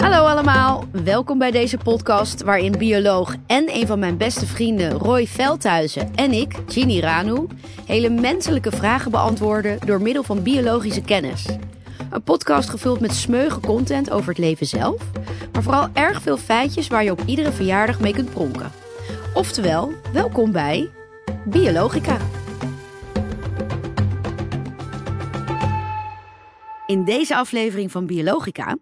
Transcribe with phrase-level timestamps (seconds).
[0.00, 5.26] Hallo allemaal, welkom bij deze podcast waarin bioloog en een van mijn beste vrienden Roy
[5.26, 7.46] Veldhuizen en ik, Ginny Ranu,
[7.86, 11.46] hele menselijke vragen beantwoorden door middel van biologische kennis.
[12.10, 15.02] Een podcast gevuld met smeuige content over het leven zelf,
[15.52, 18.70] maar vooral erg veel feitjes waar je op iedere verjaardag mee kunt pronken.
[19.34, 20.90] Oftewel, welkom bij
[21.44, 22.16] Biologica.
[26.86, 28.76] In deze aflevering van Biologica.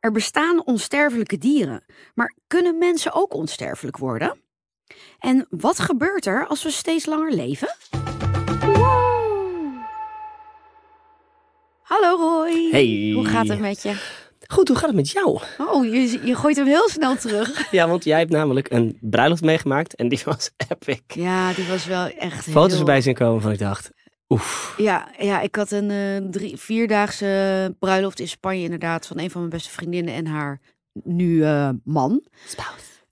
[0.00, 1.84] Er bestaan onsterfelijke dieren,
[2.14, 4.40] maar kunnen mensen ook onsterfelijk worden?
[5.18, 7.76] En wat gebeurt er als we steeds langer leven?
[8.60, 9.84] Wow.
[11.82, 12.68] Hallo Roy.
[12.70, 13.10] Hey.
[13.14, 14.16] Hoe gaat het met je?
[14.46, 15.40] Goed, hoe gaat het met jou?
[15.58, 17.66] Oh, je, je gooit hem heel snel terug.
[17.70, 21.00] Ja, want jij hebt namelijk een bruiloft meegemaakt en die was epic.
[21.06, 22.78] Ja, die was wel echt Foto's heel...
[22.78, 23.90] erbij zien komen van ik dacht,
[24.28, 24.74] oef.
[24.76, 29.40] Ja, ja, ik had een eh, drie, vierdaagse bruiloft in Spanje inderdaad van een van
[29.40, 30.60] mijn beste vriendinnen en haar
[30.92, 32.22] nu eh, man.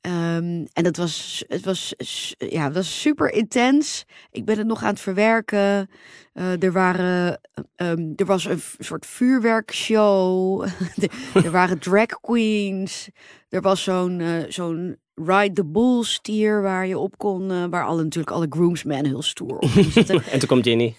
[0.00, 1.94] Ehm, en dat was, het was,
[2.38, 4.04] ja, het was super intens.
[4.30, 5.90] Ik ben het nog aan het verwerken.
[6.32, 7.40] Eh, er, waren,
[7.76, 10.62] ehm, er was een soort vuurwerkshow.
[10.62, 11.10] er,
[11.44, 13.08] er waren drag queens.
[13.48, 17.50] Er was zo'n eh, zo'n ride the bull stier waar je op kon.
[17.50, 20.22] eh, waar alle, natuurlijk alle groomsmen heel stoer op zitten.
[20.24, 20.94] En toen komt Ginny.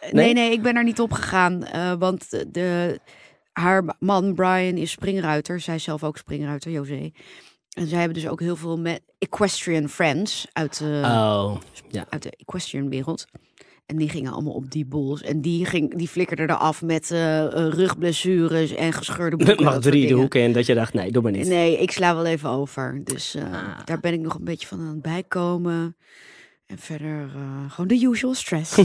[0.00, 0.32] Nee, Nee?
[0.34, 1.64] nee, ik ben er niet op gegaan.
[1.64, 3.00] eh, want de,
[3.52, 5.60] haar man Brian is springruiter.
[5.60, 7.10] Zij zelf ook springruiter, José.
[7.72, 11.56] En zij hebben dus ook heel veel met equestrian friends uit de, Oh,
[11.88, 12.06] ja.
[12.08, 13.24] uit de equestrian wereld.
[13.92, 15.22] En die gingen allemaal op die bulls.
[15.22, 19.64] En die, ging, die flikkerden eraf met eh, eh, rugblessures en gescheurde boeken.
[19.64, 21.46] Soort drie de hoeken in dat je dacht, nee, doe maar niet.
[21.48, 23.00] Nee, ik sla wel even over.
[23.04, 23.78] Dus eh, Ah.
[23.84, 25.96] daar ben ik nog een beetje van aan het bijkomen.
[26.66, 28.76] En verder eh, gewoon de usual stress.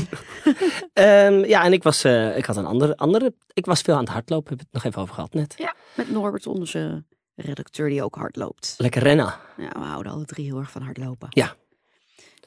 [0.94, 4.00] Ehm, ja, en ik was, eh, ik had een andere, andere, ik was veel aan
[4.04, 5.54] het hardlopen, heb ik het nog even over gehad net.
[5.58, 7.04] Ja, met Norbert, onze
[7.36, 8.76] redacteur die ook hard loopt.
[8.78, 9.34] Lekker rennen.
[9.58, 11.28] Ja, we houden alle drie heel erg van hardlopen.
[11.30, 11.56] Ja.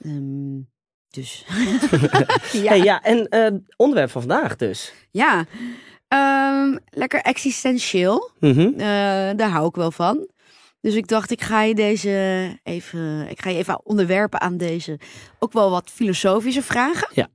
[0.02, 0.56] Ehm,
[1.10, 1.44] dus.
[2.52, 4.92] Ja, hey, ja en eh, onderwerp van vandaag dus.
[5.10, 5.46] ja.
[6.08, 8.30] Ehm, lekker existentieel.
[8.40, 8.60] Mhm.
[8.60, 8.76] Eh,
[9.36, 10.28] daar hou ik wel van.
[10.80, 14.98] Dus ik dacht, ik ga je deze even, ik ga je even onderwerpen aan deze
[15.38, 17.08] ook wel wat filosofische vragen.
[17.12, 17.28] Ja.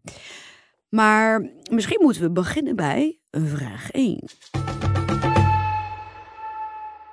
[0.90, 4.20] Maar misschien moeten we beginnen bij vraag 1.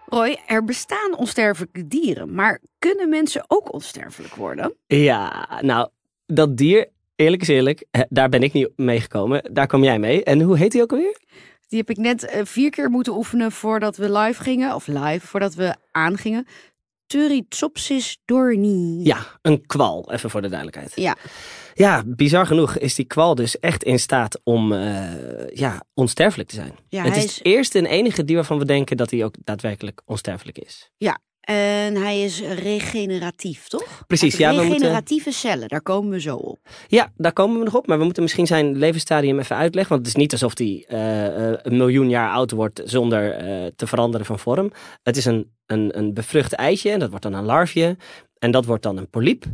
[0.07, 4.75] Roy, er bestaan onsterfelijke dieren, maar kunnen mensen ook onsterfelijk worden?
[4.87, 5.89] Ja, nou,
[6.35, 9.43] dat dier, eerlijk is eerlijk, daar ben ik niet mee gekomen.
[9.53, 10.25] Daar kom jij mee.
[10.25, 11.19] En hoe heet die ook alweer?
[11.69, 15.27] Die heb ik net eh, vier keer moeten oefenen voordat we live gingen, of live,
[15.27, 16.47] voordat we aangingen.
[17.07, 19.05] Turritopsis dorni.
[19.05, 20.93] Ja, een kwal, even voor de duidelijkheid.
[20.95, 21.17] Ja.
[21.75, 26.55] Ja, bizar genoeg is die kwal dus echt in staat om eh, ja, onsterfelijk te
[26.55, 26.73] zijn.
[26.89, 29.25] Ja, het hij is is- het eerste en enige dier waarvan we denken dat hij
[29.25, 30.91] ook daadwerkelijk onsterfelijk is.
[31.43, 34.03] En hij is regeneratief, toch?
[34.07, 36.59] Precies, ja, we moeten- Regeneratieve cellen, daar komen we zo op.
[36.87, 39.93] Ja, daar komen we nog op, maar we moeten misschien zijn levensstadium even uitleggen.
[39.93, 43.67] Want het is niet alsof hij eh, eh, een miljoen jaar oud wordt zonder eh,
[43.77, 44.73] te veranderen van vorm.
[45.03, 47.97] Het is een, een, een bevrucht eitje en dat wordt dan een larfje.
[48.39, 49.45] En dat wordt dan een polyp.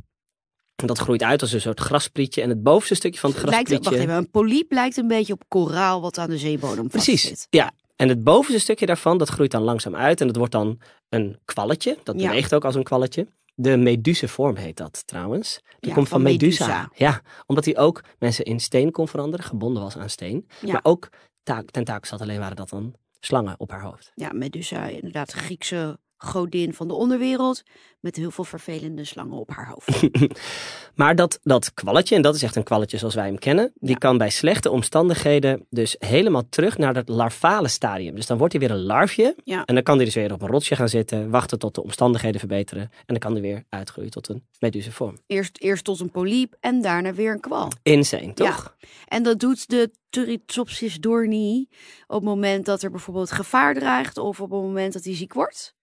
[0.77, 2.43] En dat groeit uit als een soort grasprietje.
[2.43, 3.91] En het bovenste stukje van het Lijkt, grasprietje...
[3.91, 7.73] wacht even, een polyp lijkt een beetje op koraal wat aan de zeebodem Precies, ja.
[7.99, 10.21] En het bovenste stukje daarvan, dat groeit dan langzaam uit.
[10.21, 11.99] En dat wordt dan een kwalletje.
[12.03, 12.27] Dat Ja.
[12.29, 13.27] beweegt ook als een kwalletje.
[13.55, 15.61] De medusevorm heet dat trouwens.
[15.81, 16.67] Die Ja, komt van, van Medusa.
[16.67, 16.91] Medusa.
[16.95, 19.47] Ja, omdat hij ook mensen in steen kon veranderen.
[19.47, 20.49] Gebonden was aan steen.
[20.61, 20.73] Ja.
[20.73, 21.09] Maar ook
[21.43, 22.21] ta- tentakels had.
[22.21, 24.13] Alleen waren dat dan slangen op haar hoofd.
[24.15, 27.63] Ja, Medusa, inderdaad, Griekse godin van de onderwereld.
[28.01, 30.01] Met heel veel vervelende slangen op haar hoofd.
[30.95, 33.91] Maar dat, dat kwalletje, en dat is echt een kwalletje zoals wij hem kennen, die
[33.91, 33.97] Ja.
[33.97, 38.15] kan bij slechte omstandigheden dus helemaal terug naar dat larvale stadium.
[38.15, 39.65] Dus dan wordt hij weer een larfje Ja.
[39.65, 42.39] en dan kan hij dus weer op een rotsje gaan zitten, wachten tot de omstandigheden
[42.41, 45.19] verbeteren en dan kan hij weer uitgroeien tot een medusevorm.
[45.27, 47.73] Eerst, eerst tot een polyp en daarna weer een kwal.
[47.83, 48.77] Insane, toch?
[49.07, 51.69] En dat doet de Turritopsis dorni
[52.07, 55.33] op het moment dat er bijvoorbeeld gevaar dreigt of op het moment dat hij ziek
[55.35, 55.77] wordt.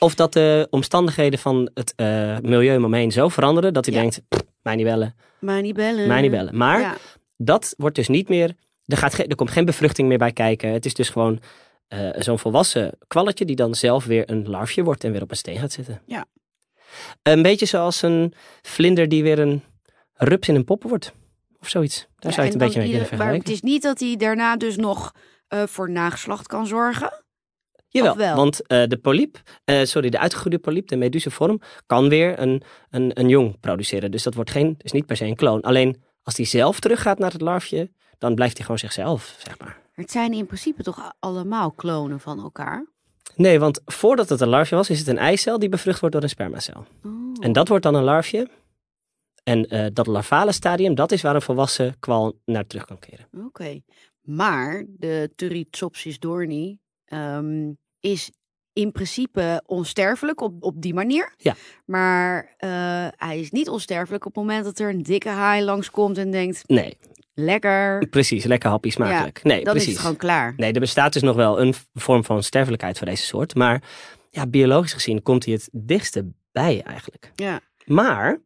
[0.00, 3.94] Of dat de omstandigheden van het eh, milieu om hem heen zo veranderen dat hij
[3.94, 4.00] Ja.
[4.00, 6.06] denkt, "Pff, mij niet bellen, Maar niet bellen.
[6.08, 6.56] mij niet bellen.
[6.56, 6.96] Maar Ja.
[7.36, 8.54] dat wordt dus niet meer,
[8.86, 10.72] er, gaat er komt geen bevruchting meer bij kijken.
[10.72, 11.40] Het is dus gewoon
[11.88, 15.36] eh, zo'n volwassen kwalletje die dan zelf weer een larfje wordt en weer op een
[15.36, 16.02] steen gaat zitten.
[16.06, 16.24] Ja.
[17.22, 19.62] Een beetje zoals een vlinder die weer een
[20.14, 21.12] rups in een pop wordt.
[21.60, 21.96] Of zoiets.
[21.98, 23.52] Daar Ja, zou je het een beetje mee kunnen ieder- Maar het vergelijken.
[23.52, 25.12] is niet dat hij daarna dus nog
[25.48, 27.24] eh, voor nageslacht kan zorgen.
[27.88, 32.62] Jawel, want eh, de polyp, eh, sorry, de uitgegroeide polyp, de medusevorm, kan weer een,
[32.90, 34.10] een, een jong produceren.
[34.10, 35.60] Dus dat wordt geen, is niet per se een kloon.
[35.60, 39.80] Alleen als die zelf teruggaat naar het larfje, dan blijft hij gewoon zichzelf, zeg maar.
[39.92, 42.86] Het zijn in principe toch allemaal klonen van elkaar?
[43.36, 46.24] Nee, want voordat het een larfje was, is het een eicel die bevrucht wordt door
[46.24, 46.86] een spermacel.
[47.04, 47.12] Oh.
[47.40, 48.48] En dat wordt dan een larfje.
[49.42, 53.28] En eh, dat larvale stadium, dat is waar een volwassen kwal naar terug kan keren.
[53.46, 53.80] Oké.
[54.22, 56.78] Maar de Turritopsis doorni
[57.08, 58.30] ehm, is
[58.72, 61.34] in principe onsterfelijk op, op die manier.
[61.36, 61.54] Ja.
[61.84, 62.70] Maar eh,
[63.16, 66.62] hij is niet onsterfelijk op het moment dat er een dikke haai langskomt en denkt,
[66.66, 66.98] Nee,
[67.34, 68.44] lekker, precies.
[68.44, 69.42] Lekker happy smakelijk.
[69.42, 69.88] nee, dan precies.
[69.88, 70.54] is het gewoon klaar.
[70.56, 73.54] Nee, er bestaat dus nog wel een vorm van sterfelijkheid voor deze soort.
[73.54, 73.82] Maar
[74.30, 77.32] ja, biologisch gezien komt hij het dichtste bij eigenlijk.
[77.34, 77.60] Ja.
[77.84, 78.42] Maar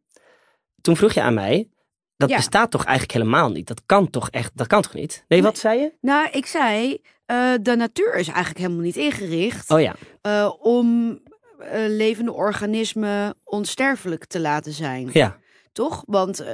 [0.81, 1.69] toen vroeg je aan mij,
[2.17, 2.35] dat Ja.
[2.35, 3.67] bestaat toch eigenlijk helemaal niet?
[3.67, 5.25] Dat kan toch echt, dat kan toch niet?
[5.27, 5.93] Nee, wat zei je?
[6.01, 11.19] Nou, ik zei, eh, de natuur is eigenlijk helemaal niet ingericht Oh ja, eh, om
[11.59, 15.09] eh, levende organismen onsterfelijk te laten zijn.
[15.13, 15.41] ja.
[15.71, 16.03] Toch?
[16.05, 16.45] Want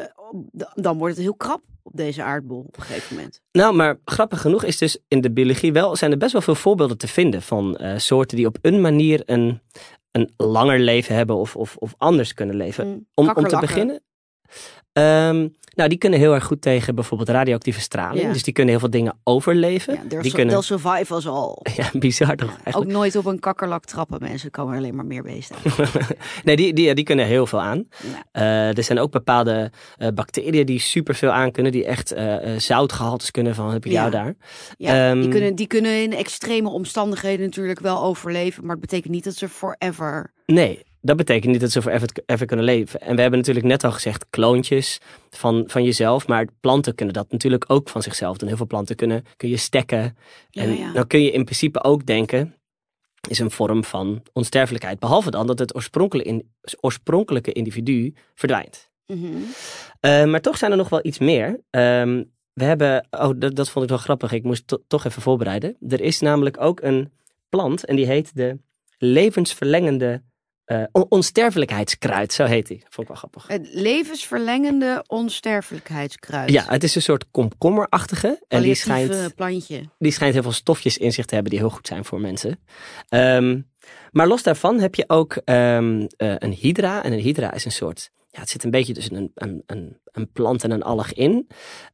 [0.73, 3.41] dan wordt het heel krap op deze aardbol op een gegeven moment.
[3.51, 6.55] Nou, maar grappig genoeg is dus in de biologie wel, zijn er best wel veel
[6.55, 9.61] voorbeelden te vinden van soorten die op een manier een,
[10.11, 12.87] een langer leven hebben of, of, of anders kunnen leven.
[12.87, 14.01] Mm, Om, om te beginnen.
[14.99, 15.47] Ehm,
[15.79, 18.21] nou, die kunnen heel erg goed tegen bijvoorbeeld radioactieve straling.
[18.25, 18.33] Ja.
[18.33, 19.93] Dus die kunnen heel veel dingen overleven.
[19.93, 21.57] Ja, die su- kunnen, us all.
[21.75, 24.51] ja, bizar toch Ja, ook nooit op een kakkerlak trappen, mensen.
[24.51, 25.55] Komen alleen maar meer beesten.
[26.43, 27.87] nee, die, die, die kunnen heel veel aan.
[28.03, 28.23] Ja.
[28.31, 31.71] Eh, er zijn ook bepaalde eh, bacteriën die superveel aan kunnen.
[31.71, 34.35] Die echt eh, zoutgehaltes kunnen van heb ik jou daar.
[34.77, 38.61] Ja, die, Ehm, kunnen, die kunnen in extreme omstandigheden natuurlijk wel overleven.
[38.65, 40.33] Maar het betekent niet dat ze forever...
[40.45, 41.91] Nee, dat betekent niet dat ze voor
[42.25, 43.01] even, kunnen leven.
[43.01, 44.99] En we hebben natuurlijk net al gezegd kloontjes
[45.29, 46.27] van, van jezelf.
[46.27, 48.47] Maar planten kunnen dat natuurlijk ook van zichzelf doen.
[48.47, 50.17] Heel veel planten kunnen, kun je stekken.
[50.51, 50.93] En ja.
[50.93, 52.55] dan kun je in principe ook denken,
[53.27, 54.99] is een vorm van onsterfelijkheid.
[54.99, 58.89] Behalve dan dat het oorspronkelijke, in, oorspronkelijke individu verdwijnt.
[59.05, 59.25] Mhm.
[59.99, 61.59] Eh, maar toch zijn er nog wel iets meer.
[61.69, 62.23] Ehm,
[62.53, 64.31] we hebben, oh, dat, dat vond ik wel grappig.
[64.31, 65.77] Ik moest to- toch even voorbereiden.
[65.89, 67.11] Er is namelijk ook een
[67.49, 68.57] plant en die heet de
[68.97, 70.21] levensverlengende
[70.69, 72.33] eh, on- onsterfelijkheidskruid.
[72.33, 72.67] Zo heet.
[72.67, 73.47] Dat vond ik wel grappig.
[73.47, 76.49] Het levensverlengende onsterfelijkheidskruid.
[76.51, 78.43] Ja, het is een soort komkommerachtige.
[78.47, 79.89] En die schijnt, plantje.
[79.97, 82.59] die schijnt heel veel stofjes in zich te hebben die heel goed zijn voor mensen.
[83.07, 83.61] Ehm,
[84.11, 87.03] maar los daarvan heb je ook ehm, eh, een hydra.
[87.03, 88.11] En een hydra is een soort.
[88.29, 91.47] Ja, het zit een beetje tussen een, een, een, een plant en een alg in.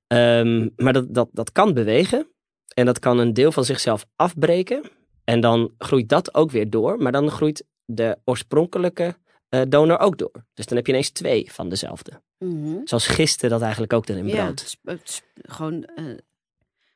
[0.07, 2.27] Ehm, maar dat, dat, dat kan bewegen.
[2.73, 4.81] En dat kan een deel van zichzelf afbreken.
[5.23, 6.97] En dan groeit dat ook weer door.
[6.97, 9.15] Maar dan groeit de oorspronkelijke
[9.49, 10.45] eh, donor ook door.
[10.53, 12.21] Dus dan heb je ineens twee van dezelfde.
[12.39, 12.75] Mhm.
[12.83, 15.21] Zoals gisten dat eigenlijk ook dan in Ja, brood.
[15.35, 15.83] gewoon...
[15.83, 16.05] eh,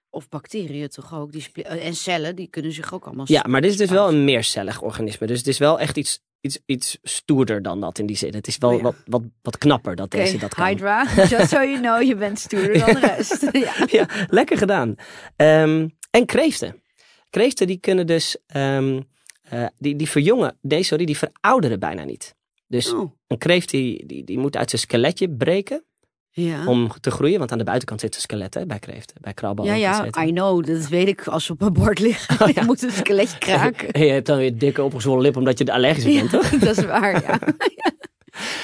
[0.09, 1.31] of bacteriën toch ook.
[1.31, 3.25] Die eh, en cellen, die kunnen zich ook allemaal...
[3.27, 5.27] Ja, maar dit is dus wel een meercellig organisme.
[5.27, 8.33] Dus het is wel echt iets, iets, iets stoerder dan dat in die zin.
[8.33, 8.81] Het is wel Oh ja.
[8.83, 10.67] wat, wat, wat knapper dat deze dat kan.
[10.67, 11.07] Hydra,
[11.37, 13.41] just so you know, je bent stoerder dan de rest.
[13.51, 13.73] ja.
[13.87, 14.95] ja, lekker gedaan.
[15.35, 16.81] Ehm, en kreeften.
[17.29, 19.01] Kreeften die kunnen dus, ehm,
[19.49, 22.35] eh, die, die verjongen, nee sorry, die verouderen bijna niet.
[22.67, 25.83] Dus Oh, een kreeft die, die, die moet uit zijn skeletje breken
[26.31, 26.65] ja.
[26.65, 27.39] om te groeien.
[27.39, 29.65] Want aan de buitenkant zit een skelet hè, bij kreeften, bij krabben.
[29.65, 30.05] Ja, ja.
[30.25, 30.65] I know.
[30.65, 32.37] Dat weet ik als ze op mijn bord liggen.
[32.47, 32.63] Oh, ja.
[32.63, 33.91] Moet een skeletje kraken.
[33.91, 36.49] En je hebt dan weer dikke opgezwollen lip omdat je allergisch Ja, bent, toch?
[36.59, 37.39] dat is waar, ja.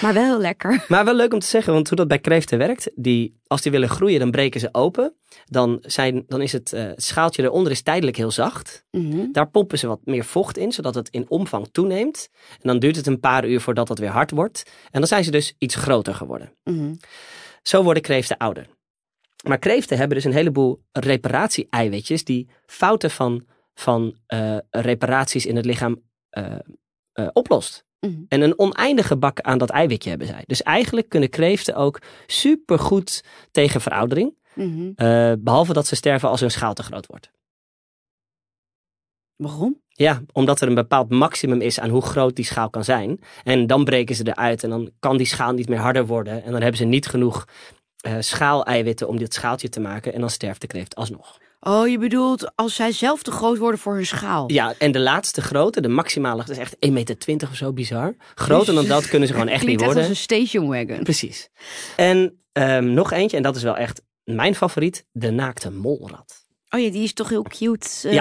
[0.01, 0.85] Maar wel heel lekker.
[0.88, 3.71] Maar wel leuk om te zeggen, want hoe dat bij kreeften werkt, die, als die
[3.71, 5.13] willen groeien, dan breken ze open.
[5.45, 8.85] Dan, zijn, dan is het, eh, schaaltje eronder is tijdelijk heel zacht.
[8.91, 9.31] Mhm.
[9.31, 12.30] Daar pompen ze wat meer vocht in, zodat het in omvang toeneemt.
[12.51, 14.63] En dan duurt het een paar uur voordat het weer hard wordt.
[14.92, 16.51] En dan zijn ze dus iets groter geworden.
[16.63, 16.94] Mhm.
[17.61, 18.68] Zo worden kreeften ouder.
[19.47, 25.66] Maar kreeften hebben dus een heleboel reparatie-eiwitjes die fouten van, van eh, reparaties in het
[25.66, 27.84] lichaam eh, oplost.
[28.09, 28.24] Mhm.
[28.28, 30.44] En een oneindige bak aan dat eiwitje hebben zij.
[30.45, 34.35] Dus eigenlijk kunnen kreeften ook supergoed tegen veroudering.
[34.54, 34.92] Mhm.
[34.95, 37.31] eh, behalve dat ze sterven als hun schaal te groot wordt.
[39.35, 39.81] Waarom?
[39.88, 43.19] Ja, omdat er een bepaald maximum is aan hoe groot die schaal kan zijn.
[43.44, 46.44] En dan breken ze eruit en dan kan die schaal niet meer harder worden.
[46.44, 47.45] En dan hebben ze niet genoeg
[48.02, 50.14] eh schaaleiwitten om dit schaaltje te maken.
[50.14, 51.38] En dan sterft de kreeft alsnog.
[51.59, 54.52] Oh, je bedoelt als zij zelf te groot worden voor hun schaal.
[54.52, 58.16] Ja, en de laatste grote, de maximale, dat is echt 1,20 meter of zo, bizar.
[58.35, 59.97] Groter dan dat kunnen ze gewoon echt niet worden.
[59.97, 61.04] als een station wagon.
[61.04, 61.50] Precies.
[61.95, 66.44] En ehm, nog eentje, en dat is wel echt mijn favoriet, de naakte molrat.
[66.69, 68.09] Oh ja, die is toch heel cute.
[68.09, 68.18] Eh,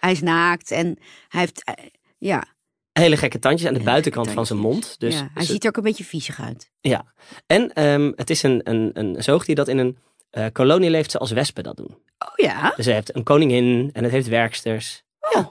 [0.00, 1.64] Hij is naakt en hij heeft...
[1.64, 1.74] eh,
[2.18, 2.44] ja,
[2.92, 4.94] Hele gekke tandjes aan de Hele buitenkant van zijn mond.
[4.98, 6.70] Dus ja, hij ziet er ook een beetje viezig uit.
[6.80, 7.12] Ja,
[7.46, 9.98] en ehm, het is een, een, een zoogdier dat in een
[10.36, 11.90] eh, kolonie leeft zoals wespen dat doen.
[12.18, 12.72] Oh ja?
[12.76, 15.02] Dus hij heeft een koningin en het heeft werksters.
[15.36, 15.46] Oh,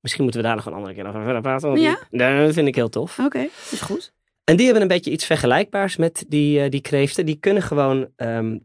[0.00, 1.68] Misschien moeten we daar nog een andere keer over verder praten.
[1.68, 1.98] want Ja?
[2.10, 3.18] die- Dat vind ik heel tof.
[3.18, 3.48] oké.
[3.70, 4.12] is goed.
[4.44, 7.26] En die hebben een beetje iets vergelijkbaars met die, eh, die kreeften.
[7.26, 8.58] Die kunnen gewoon ehm,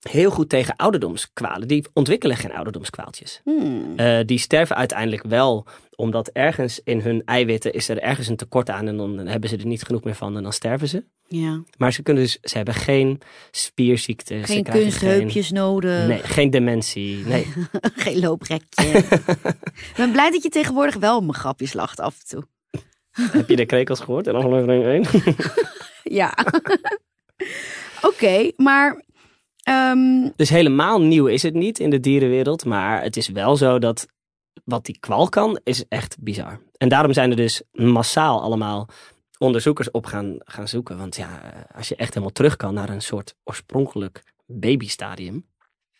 [0.00, 1.68] heel goed tegen ouderdomskwalen.
[1.68, 3.40] Die ontwikkelen geen ouderdomskwaaltjes.
[3.44, 3.92] Hmm.
[3.96, 5.66] Uh, die sterven uiteindelijk wel
[5.96, 9.56] omdat ergens in hun eiwitten is er ergens een tekort aan en dan hebben ze
[9.56, 11.04] er niet genoeg meer van en dan sterven ze.
[11.28, 11.62] Ja.
[11.78, 14.42] Maar ze kunnen dus, ze hebben geen spierziekte.
[14.42, 16.06] Geen kunstheupjes geen, nodig.
[16.06, 17.26] Nee, geen dementie.
[17.26, 17.46] Nee.
[18.04, 18.86] geen looprekje.
[18.86, 22.46] Ik ben blij dat je tegenwoordig wel mijn grapjes lacht af en toe.
[23.38, 25.04] Heb je de krekels gehoord in aflevering 1?
[26.02, 26.34] ja.
[28.10, 29.04] Oké, maar
[29.70, 30.32] Um...
[30.36, 32.64] Dus helemaal nieuw is het niet in de dierenwereld.
[32.64, 34.06] Maar het is wel zo dat
[34.64, 36.60] wat die kwal kan, is echt bizar.
[36.76, 38.88] En daarom zijn er dus massaal allemaal
[39.38, 40.98] onderzoekers op gaan, gaan zoeken.
[40.98, 41.40] Want ja,
[41.74, 45.46] als je echt helemaal terug kan naar een soort oorspronkelijk babystadium.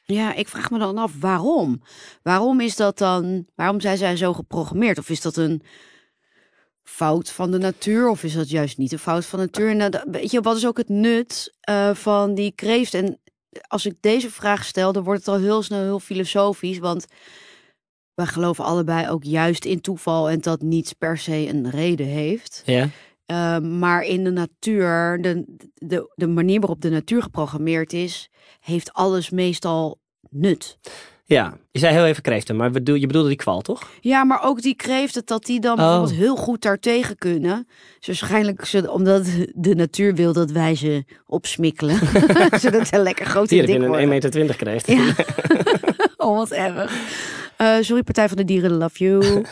[0.04, 1.82] Ja, ik vraag me dan af waarom.
[2.22, 3.46] Waarom is dat dan?
[3.54, 4.98] Waarom zijn zij zo geprogrammeerd?
[4.98, 5.62] Of is dat een
[6.82, 8.08] fout van de natuur?
[8.08, 9.80] Of is dat juist niet een fout van de natuur?
[9.80, 12.94] En weet je, wat is ook het nut uh, van die kreeft?
[12.94, 13.20] En
[13.66, 16.78] als ik deze vraag stel, dan wordt het al heel snel heel filosofisch.
[16.78, 17.06] Want
[18.14, 22.62] we geloven allebei ook juist in toeval en dat niets per se een reden heeft.
[22.64, 22.88] Ja.
[23.26, 28.30] Uh, maar in de natuur, de, de, de manier waarop de natuur geprogrammeerd is,
[28.60, 30.78] heeft alles meestal nut.
[31.34, 33.90] Ja, je zei heel even kreeften, maar bedoel, je bedoelde die kwal, toch?
[34.00, 35.78] Ja, maar ook die kreeften, dat die dan oh.
[35.78, 37.66] bijvoorbeeld heel goed daartegen kunnen.
[37.98, 41.98] Dus waarschijnlijk ze, omdat de natuur wil dat wij ze opsmikkelen.
[42.60, 44.08] Zodat ze lekker groot Hier en dik heb worden.
[44.08, 44.86] je een 1,20 meter kreeft.
[44.86, 45.14] Ja.
[46.26, 46.92] oh, wat erg.
[47.58, 49.44] Uh, sorry, Partij van de Dieren, love you.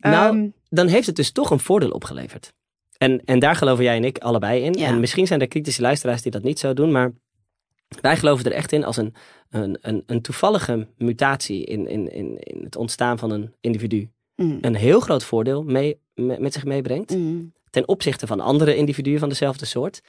[0.00, 2.52] nou, um, dan heeft het dus toch een voordeel opgeleverd.
[2.98, 4.72] En, en daar geloven jij en ik allebei in.
[4.72, 4.86] Ja.
[4.86, 7.12] En misschien zijn er kritische luisteraars die dat niet zo doen, maar
[8.00, 9.14] wij geloven er echt in als een,
[9.50, 14.58] een, een, een toevallige mutatie in, in, in, in het ontstaan van een individu mm,
[14.60, 19.18] een heel groot voordeel mee, me- met zich meebrengt mm, ten opzichte van andere individuen
[19.18, 20.00] van dezelfde soort.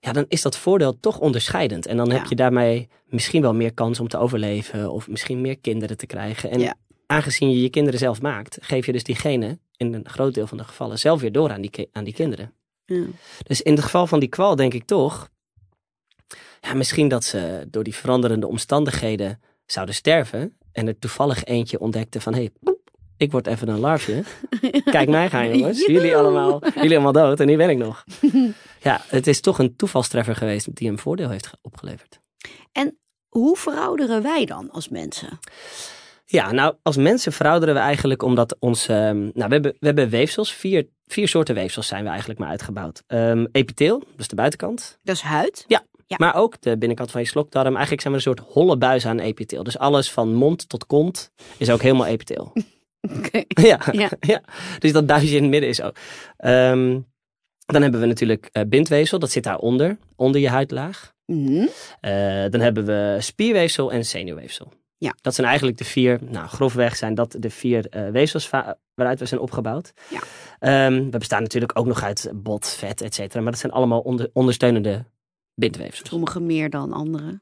[0.00, 1.86] Ja, dan is dat voordeel toch onderscheidend.
[1.86, 5.58] En dan heb je daarmee misschien wel meer kans om te overleven of misschien meer
[5.58, 6.50] kinderen te krijgen.
[6.50, 6.74] En Ja.
[7.06, 10.46] aangezien je je kinderen zelf maakt, geef je dus die genen in een groot deel
[10.46, 12.52] van de gevallen zelf weer door aan die, aan die kinderen.
[12.86, 13.04] ja.
[13.46, 15.28] Dus in het geval van die kwal denk ik toch,
[16.62, 22.20] ja, misschien dat ze door die veranderende omstandigheden zouden sterven en er toevallig eentje ontdekte
[22.20, 22.74] van, hé, hey,
[23.16, 24.22] ik word even een larfje.
[24.84, 28.04] Kijk mij gaan jongens, jullie allemaal, jullie allemaal dood en hier ben ik nog.
[28.82, 32.20] Ja, het is toch een toevalstreffer geweest die een voordeel heeft ge- opgeleverd.
[33.28, 35.38] Hoe verouderen wij dan als mensen?
[36.24, 38.88] Ja, nou, als mensen verouderen we eigenlijk omdat ons...
[38.88, 42.48] ehm, nou, we hebben, we hebben weefsels, vier, vier soorten weefsels zijn we eigenlijk maar
[42.48, 43.02] uitgebouwd.
[43.06, 44.98] Ehm epitheel, dus de buitenkant.
[45.02, 45.64] Dat is huid.
[45.66, 45.84] Ja.
[46.18, 47.72] Maar ook de binnenkant van je slokdarm.
[47.72, 49.62] Eigenlijk zijn we een soort holle buis aan epitheel.
[49.62, 52.52] Dus alles van mond tot kont is ook helemaal epitheel.
[53.18, 53.44] Oké.
[53.68, 54.10] ja, Ja.
[54.32, 54.42] ja.
[54.78, 55.96] Dus dat buisje in het midden is ook.
[56.36, 57.00] Ehm,
[57.66, 61.12] dan hebben we natuurlijk eh, bindweefsel, dat zit daaronder, onder je huidlaag.
[61.26, 61.66] Mhm.
[62.00, 64.72] Eh, dan hebben we spierweefsel en zenuwweefsel.
[64.98, 65.14] Ja.
[65.20, 68.50] Dat zijn eigenlijk de vier, nou grofweg zijn dat de vier eh, weefsels
[68.94, 69.92] waaruit we zijn opgebouwd.
[70.08, 70.20] Ja.
[70.58, 73.42] Ehm, we bestaan natuurlijk ook nog uit bot, vet, et cetera.
[73.42, 75.04] Maar dat zijn allemaal onder, ondersteunende
[75.54, 76.08] bindweefsels.
[76.08, 77.40] Sommige meer dan andere.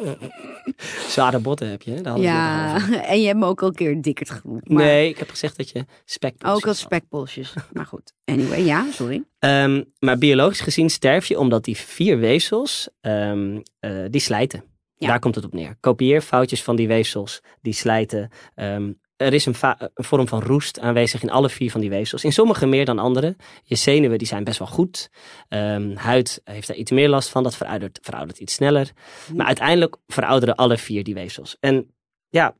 [1.08, 2.00] Zware botten heb je?
[2.00, 2.20] Daar al.
[2.20, 4.68] Ja, en je hebt me ook al een keer dikker genoemd.
[4.68, 7.54] Maar Nee, ik heb gezegd dat je spekpels Ook als spekbolsjes.
[7.72, 8.12] Maar goed.
[8.24, 9.22] Anyway, ja, sorry.
[9.38, 14.64] Ehm, maar biologisch gezien sterf je omdat die vier weefsels, ehm, eh, die slijten.
[14.96, 15.06] Ja.
[15.08, 15.76] Daar komt het op neer.
[15.80, 18.30] Kopieerfoutjes van die weefsels, die slijten.
[18.54, 19.54] Ehm, er is een,
[19.94, 22.24] vorm van roest aanwezig in alle vier van die weefsels.
[22.24, 23.36] In sommige meer dan andere.
[23.62, 25.10] Je zenuwen die zijn best wel goed.
[25.48, 27.42] Ehm, huid heeft daar iets meer last van.
[27.42, 28.90] Dat veroudert, veroudert iets sneller.
[29.34, 31.56] Maar uiteindelijk verouderen alle vier die weefsels.
[31.60, 31.94] En
[32.28, 32.54] ja,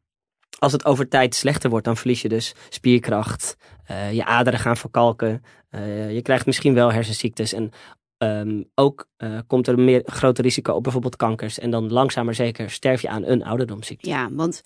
[0.58, 3.56] als het over tijd slechter wordt, dan verlies je dus spierkracht.
[3.84, 5.42] Eh, je aderen gaan verkalken.
[5.70, 7.52] Eh, je krijgt misschien wel hersenziektes.
[7.52, 7.70] En
[8.16, 11.58] ehm, ook eh, komt er een meer groter risico op bijvoorbeeld kankers.
[11.58, 14.08] En dan langzaam maar zeker sterf je aan een ouderdomsziekte.
[14.08, 14.62] Ja, want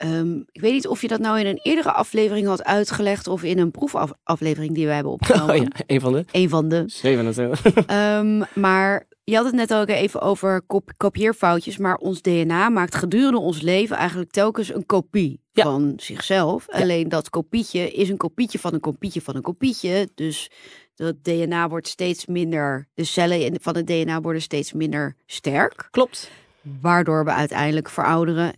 [0.00, 3.42] ehm, ik weet niet of je dat nou in een eerdere aflevering had uitgelegd of
[3.42, 5.54] in een proefaflevering die wij hebben opgenomen.
[5.60, 6.84] Oh ja, een van de Een van de.
[6.86, 7.60] zeven natuurlijk.
[7.86, 11.76] Ehm, maar je had het net ook even over kop- kopieerfoutjes.
[11.76, 15.62] Maar ons DNA maakt gedurende ons leven eigenlijk telkens een kopie Ja.
[15.62, 16.68] van zichzelf.
[16.68, 20.08] Alleen dat kopietje is een kopietje van een kopietje van een kopietje.
[20.14, 20.50] Dus
[20.94, 22.88] dat DNA wordt steeds minder.
[22.94, 25.88] De cellen van het DNA worden steeds minder sterk.
[25.90, 26.30] Klopt.
[26.80, 28.52] Waardoor we uiteindelijk verouderen.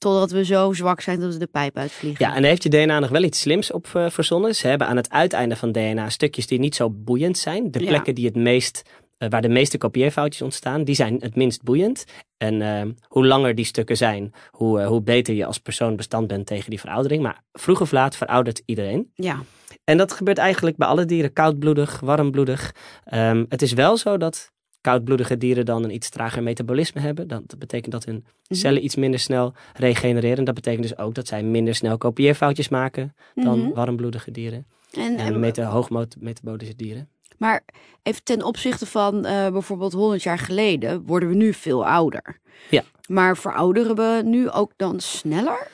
[0.00, 2.24] Totdat we zo zwak zijn dat we de pijp uitvliegen.
[2.26, 4.54] Ja, en daar heeft je DNA nog wel iets slims op eh, verzonnen.
[4.54, 7.70] Ze hebben aan het uiteinde van DNA stukjes die niet zo boeiend zijn.
[7.70, 7.86] De Ja.
[7.86, 8.82] plekken die het meest,
[9.18, 12.04] eh, waar de meeste kopieerfoutjes ontstaan, die zijn het minst boeiend.
[12.36, 16.46] En eh, hoe langer die stukken zijn, hoe, hoe beter je als persoon bestand bent
[16.46, 17.22] tegen die veroudering.
[17.22, 19.10] Maar vroeg of laat veroudert iedereen.
[19.14, 19.42] ja.
[19.84, 22.74] En dat gebeurt eigenlijk bij alle dieren, koudbloedig, warmbloedig.
[23.04, 27.28] Ehm, het is wel zo dat koudbloedige dieren dan een iets trager metabolisme hebben.
[27.28, 28.60] Dat betekent dat hun Mhm.
[28.60, 30.44] cellen iets minder snel regenereren.
[30.44, 33.70] Dat betekent dus ook dat zij minder snel kopieerfoutjes maken dan Mhm.
[33.74, 34.66] warmbloedige dieren.
[34.92, 37.08] En, En en- meta hoogmetabolische dieren.
[37.38, 37.62] maar
[38.02, 42.40] even ten opzichte van eh, bijvoorbeeld 100 jaar geleden worden we nu veel ouder.
[42.70, 42.82] Ja.
[43.08, 45.68] Maar verouderen we nu ook dan sneller?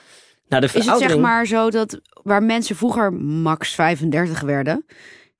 [0.49, 1.11] Nou, de Is het veroudering...
[1.21, 4.85] zeg maar zo dat waar mensen vroeger max 35 werden,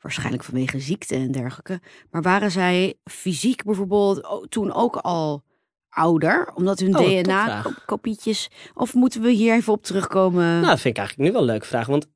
[0.01, 5.43] waarschijnlijk vanwege ziekte en dergelijke, maar waren zij fysiek bijvoorbeeld toen ook al
[5.89, 7.05] ouder, omdat hun Oh.
[7.05, 10.45] DNA-kopietjes, of moeten we hier even op terugkomen?
[10.45, 11.87] Nou, dat vind ik eigenlijk nu wel een leuke vraag.
[11.87, 12.07] Want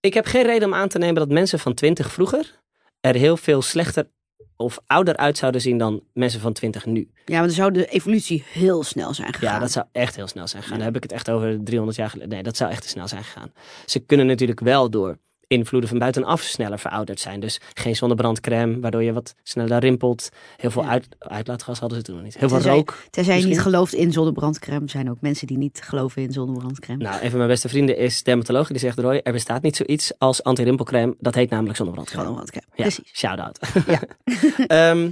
[0.00, 2.60] ik heb geen reden om aan te nemen dat mensen van 20 vroeger
[3.00, 4.10] er heel veel slechter
[4.56, 7.10] of ouder uit zouden zien dan mensen van 20 nu.
[7.24, 9.54] Ja, want dan zou de evolutie heel snel zijn gegaan.
[9.54, 10.78] Ja, dat zou echt heel snel zijn gegaan.
[10.78, 10.84] Ja.
[10.84, 12.32] Dan heb ik het echt over 300 jaar geleden.
[12.32, 13.52] Nee, dat zou echt te snel zijn gegaan.
[13.86, 15.18] Ze kunnen natuurlijk wel door
[15.52, 17.40] invloeden van buitenaf sneller verouderd zijn.
[17.40, 20.28] Dus geen zonnebrandcrème, waardoor je wat sneller rimpelt.
[20.56, 20.88] Heel veel Ja.
[20.88, 22.38] uit, uitlaatgas hadden ze toen nog niet.
[22.38, 22.98] Heel veel Tenzij- rook.
[23.10, 24.88] Tenzij je niet gelooft in zonnebrandcrème.
[24.88, 27.02] Zijn ook mensen die niet geloven in zonnebrandcrème.
[27.02, 28.68] Nou, een van mijn beste vrienden is dermatoloog.
[28.68, 31.14] Die zegt, Roy, er bestaat niet zoiets als anti-rimpelcrème.
[31.18, 32.24] Dat heet namelijk zonnebrandcrème.
[32.24, 33.18] Zonnebrandcrème, Ja, precies.
[33.18, 33.58] shout-out.
[33.86, 34.00] Ja.
[34.90, 35.10] Ehm,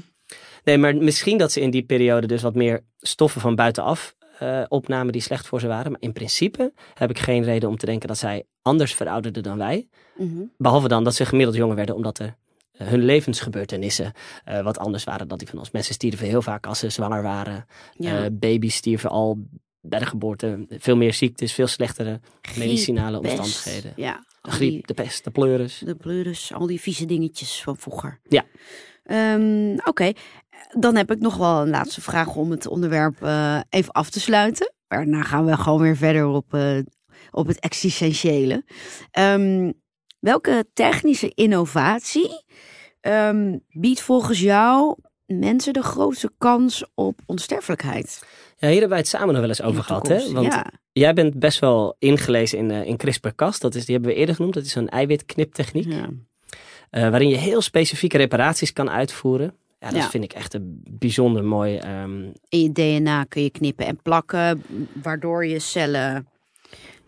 [0.64, 4.62] nee, maar misschien dat ze in die periode dus wat meer stoffen van buitenaf eh,
[4.68, 5.90] opnamen die slecht voor ze waren.
[5.92, 9.58] Maar in principe heb ik geen reden om te denken dat zij anders verouderden dan
[9.58, 9.88] wij.
[10.16, 10.42] Mhm.
[10.56, 12.36] Behalve dan dat ze gemiddeld jonger werden omdat er
[12.72, 14.12] eh, hun levensgebeurtenissen
[14.44, 15.70] eh, wat anders waren dan die van ons.
[15.70, 17.66] Mensen stierven heel vaak als ze zwanger waren.
[17.94, 18.24] Ja.
[18.24, 19.38] Eh, baby's stierven al
[19.80, 20.66] bij de geboorte.
[20.68, 22.20] Veel meer ziektes, veel slechtere
[22.56, 23.38] medicinale pest.
[23.38, 23.92] omstandigheden.
[23.96, 25.78] Ja, De griep, die- de pest, de pleuris.
[25.84, 28.20] de pleuris, al die vieze dingetjes van vroeger.
[28.28, 28.44] Ja.
[29.04, 30.12] Ehm, Oké,
[30.78, 33.16] dan heb ik nog wel een laatste vraag om het onderwerp
[33.70, 34.72] even af te sluiten.
[34.88, 36.52] Daarna gaan we gewoon weer verder op,
[37.30, 38.64] op het existentiële.
[39.10, 39.72] Ehm,
[40.20, 42.44] welke technische innovatie
[43.00, 44.96] ehm, biedt volgens jou
[45.26, 48.22] mensen de grootste kans op onsterfelijkheid?
[48.56, 50.08] Ja, hier hebben wij het samen nog wel eens over gehad.
[50.08, 50.32] Hè?
[50.32, 50.72] Want ja.
[50.92, 53.58] jij bent best wel ingelezen in, eh, in CRISPR-Cas.
[53.58, 54.54] Dat is, die hebben we eerder genoemd.
[54.54, 55.92] Dat is een eiwitkniptechniek.
[55.92, 56.08] Ja.
[56.90, 59.54] eh, waarin je heel specifieke reparaties kan uitvoeren.
[59.78, 60.08] Ja, dat Ja.
[60.08, 61.76] vind ik echt een bijzonder mooi.
[61.76, 64.62] ehm, In je DNA kun je knippen en plakken,
[65.02, 66.28] waardoor je cellen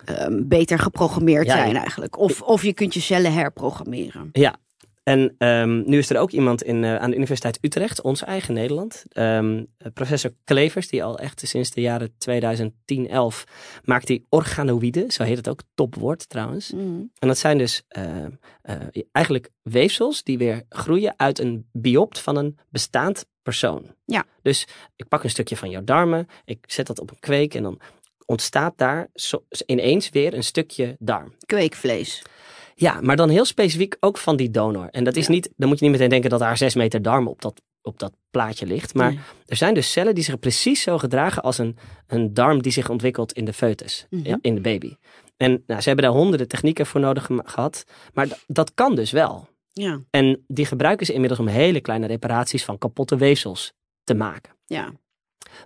[0.05, 2.19] ehm, beter geprogrammeerd Ja, zijn eigenlijk.
[2.19, 4.29] Of, of je kunt je cellen herprogrammeren.
[4.33, 4.57] ja.
[5.03, 8.55] En ehm, nu is er ook iemand in, eh, aan de Universiteit Utrecht, ons eigen
[8.55, 9.05] Nederland.
[9.09, 13.45] ehm, professor Klevers, die al echt sinds de jaren 2010, 11
[13.85, 15.11] maakt die organoïden.
[15.11, 16.73] Zo heet het ook, topwoord trouwens.
[16.73, 17.11] Mm.
[17.19, 18.25] En dat zijn dus eh,
[18.63, 18.77] eh,
[19.13, 23.95] eigenlijk weefsels die weer groeien uit een biopt van een bestaand persoon.
[24.05, 24.25] Ja.
[24.43, 27.63] Dus ik pak een stukje van jouw darmen, ik zet dat op een kweek en
[27.63, 27.81] dan
[28.27, 31.35] ontstaat daar zo- ineens weer een stukje darm.
[31.47, 32.23] Kweekvlees.
[32.75, 34.89] Ja, maar dan heel specifiek ook van die donor.
[34.91, 35.33] En dat is Ja.
[35.33, 37.99] niet, dan moet je niet meteen denken dat daar zes meter darm op dat, op
[37.99, 38.95] dat plaatje ligt.
[38.95, 39.15] Maar
[39.47, 42.89] er zijn dus cellen die zich precies zo gedragen als een, een darm die zich
[42.91, 44.37] ontwikkelt in de foetus, Mhm.
[44.41, 44.97] in de baby.
[45.37, 47.85] En nou, ze hebben daar honderden technieken voor nodig gehad.
[48.15, 49.49] Maar dat kan dus wel.
[49.73, 53.73] Ja, En die gebruiken ze inmiddels om hele kleine reparaties van kapotte weefsels
[54.05, 54.53] te maken.
[54.67, 54.93] ja.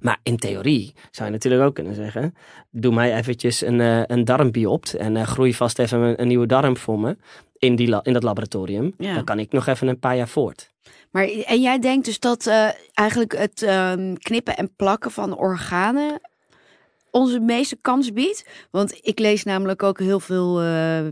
[0.00, 2.34] Maar in theorie zou je natuurlijk ook kunnen zeggen:
[2.70, 6.46] doe mij eventjes een, eh, een darmbiopt en eh, groei vast even een, een nieuwe
[6.46, 7.16] darm voor me
[7.58, 8.94] in, die la- in dat laboratorium.
[8.98, 9.14] Ja.
[9.14, 10.70] Dan kan ik nog even een paar jaar voort.
[11.10, 16.20] Maar en jij denkt dus dat eh, eigenlijk het ehm, knippen en plakken van organen
[17.10, 18.46] onze meeste kans biedt?
[18.70, 20.60] Want ik lees namelijk ook heel veel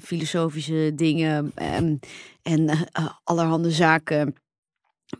[0.02, 1.96] filosofische dingen ehm,
[2.42, 2.88] en
[3.24, 4.34] allerhande zaken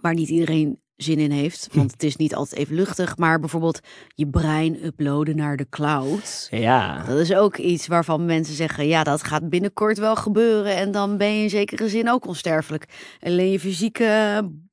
[0.01, 1.69] waar niet iedereen zin in heeft.
[1.73, 3.17] Want het is niet altijd even luchtig.
[3.17, 3.81] Maar bijvoorbeeld
[4.15, 6.47] je brein uploaden naar de cloud.
[6.51, 10.77] Ja, Dat is ook iets waarvan mensen zeggen, ja, dat gaat binnenkort wel gebeuren.
[10.77, 12.85] En dan ben je in zekere zin ook onsterfelijk.
[13.21, 14.05] Alleen je fysieke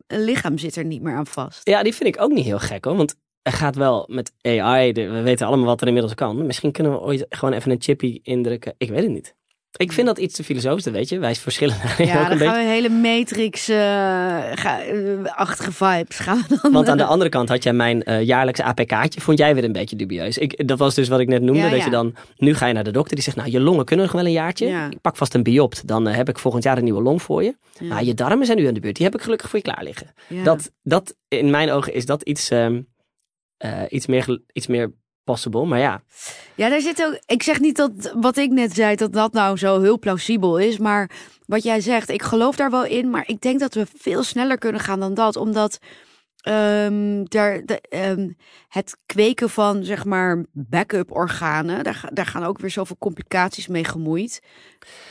[0.08, 1.68] eh, lichaam zit er niet meer aan vast.
[1.68, 2.96] ja, die vind ik ook niet heel gek hoor.
[2.96, 6.46] Want er gaat wel met AI, we weten allemaal wat er inmiddels kan.
[6.46, 8.74] Misschien kunnen we ooit gewoon even een chippy indrukken.
[8.78, 9.36] Ik weet het niet.
[9.78, 11.20] Ik vind dat iets te filosofisch, weet je.
[11.20, 12.66] Wij verschillen daarin Ja, ook dan een gaan beetje.
[12.66, 16.72] we hele Matrix-achtige vibes gaan we dan.
[16.72, 19.72] Want aan de andere kant had jij mijn eh, jaarlijkse APK'tje, vond jij weer een
[19.72, 20.38] beetje dubieus.
[20.38, 21.86] Ik, dat was dus wat ik net noemde, Ja, dat ja.
[21.86, 24.16] je dan, nu ga je naar de dokter, die zegt, nou je longen kunnen nog
[24.16, 24.68] wel een jaartje.
[24.68, 24.90] Ja.
[24.90, 27.44] Ik pak vast een biopt, dan eh, heb ik volgend jaar een nieuwe long voor
[27.44, 27.56] je.
[27.80, 29.84] Maar je darmen zijn nu aan de beurt, die heb ik gelukkig voor je klaar
[29.84, 30.14] liggen.
[30.44, 32.82] Dat, dat, in mijn ogen is dat iets, ehm,
[33.58, 34.92] eh, iets, meer, iets meer
[35.24, 36.02] possible, maar ja.
[36.56, 37.20] Ja, daar zit ook.
[37.26, 40.78] Ik zeg niet dat wat ik net zei, dat dat nou zo heel plausibel is.
[40.78, 41.10] Maar
[41.46, 43.10] wat jij zegt, ik geloof daar wel in.
[43.10, 45.36] Maar ik denk dat we veel sneller kunnen gaan dan dat.
[45.36, 45.78] Omdat
[46.42, 48.30] ehm, daar, de, ehm,
[48.68, 53.84] het kweken van, zeg maar, backup organen, daar, daar gaan ook weer zoveel complicaties mee
[53.84, 54.42] gemoeid.